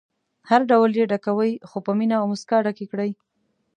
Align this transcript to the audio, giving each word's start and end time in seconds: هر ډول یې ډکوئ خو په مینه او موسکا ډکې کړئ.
هر 0.49 0.61
ډول 0.71 0.91
یې 0.99 1.05
ډکوئ 1.11 1.51
خو 1.69 1.77
په 1.85 1.91
مینه 1.97 2.15
او 2.19 2.25
موسکا 2.31 2.57
ډکې 2.65 2.85
کړئ. 2.91 3.11